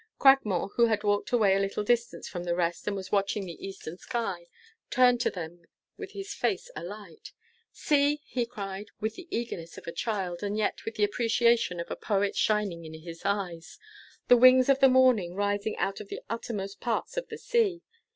[0.19, 3.63] Cragmore, who had walked away a little distance from the rest, and was watching the
[3.63, 4.47] eastern sky,
[4.89, 7.33] turned to them with his face alight.
[7.71, 11.91] "See!" he cried, with the eagerness of a child, and yet with the appreciation of
[11.91, 13.77] a poet shining in his eyes;
[14.27, 17.83] "the wings of the morning rising out of the uttermost parts of the sea."